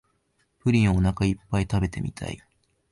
[0.57, 2.41] プリンをおなかいっぱい食べてみたい